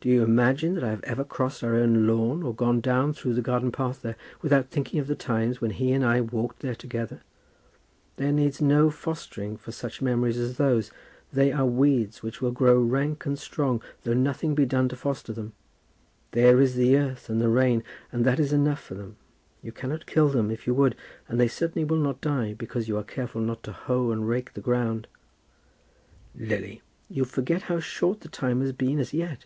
Do 0.00 0.08
you 0.08 0.22
imagine 0.22 0.74
that 0.76 0.84
I 0.84 0.90
have 0.90 1.02
ever 1.02 1.24
crossed 1.24 1.64
our 1.64 1.74
own 1.74 2.06
lawn, 2.06 2.44
or 2.44 2.54
gone 2.54 2.80
down 2.80 3.12
through 3.12 3.34
the 3.34 3.42
garden 3.42 3.72
path 3.72 4.00
there, 4.00 4.14
without 4.42 4.70
thinking 4.70 5.00
of 5.00 5.08
the 5.08 5.16
times 5.16 5.60
when 5.60 5.72
he 5.72 5.90
and 5.92 6.04
I 6.04 6.20
walked 6.20 6.60
there 6.60 6.76
together? 6.76 7.20
There 8.14 8.30
needs 8.30 8.62
no 8.62 8.90
fostering 8.90 9.56
for 9.56 9.72
such 9.72 10.00
memories 10.00 10.38
as 10.38 10.56
those. 10.56 10.92
They 11.32 11.50
are 11.50 11.66
weeds 11.66 12.22
which 12.22 12.40
will 12.40 12.52
grow 12.52 12.78
rank 12.80 13.26
and 13.26 13.36
strong 13.36 13.82
though 14.04 14.14
nothing 14.14 14.54
be 14.54 14.64
done 14.64 14.88
to 14.90 14.94
foster 14.94 15.32
them. 15.32 15.52
There 16.30 16.60
is 16.60 16.76
the 16.76 16.96
earth 16.96 17.28
and 17.28 17.40
the 17.40 17.48
rain, 17.48 17.82
and 18.12 18.24
that 18.24 18.38
is 18.38 18.52
enough 18.52 18.80
for 18.80 18.94
them. 18.94 19.16
You 19.64 19.72
cannot 19.72 20.06
kill 20.06 20.28
them 20.28 20.48
if 20.48 20.64
you 20.64 20.74
would, 20.74 20.94
and 21.26 21.40
they 21.40 21.48
certainly 21.48 21.84
will 21.84 21.96
not 21.96 22.20
die 22.20 22.54
because 22.54 22.86
you 22.86 22.96
are 22.98 23.02
careful 23.02 23.40
not 23.40 23.64
to 23.64 23.72
hoe 23.72 24.10
and 24.12 24.28
rake 24.28 24.54
the 24.54 24.60
ground." 24.60 25.08
"Lily, 26.38 26.82
you 27.10 27.24
forget 27.24 27.62
how 27.62 27.80
short 27.80 28.20
the 28.20 28.28
time 28.28 28.60
has 28.60 28.70
been 28.70 29.00
as 29.00 29.12
yet." 29.12 29.44